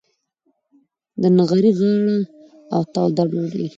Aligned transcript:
د 1.21 1.23
نغري 1.37 1.71
غاړه 1.79 2.17
او 2.75 2.81
توده 2.93 3.23
ډوډۍ. 3.31 3.67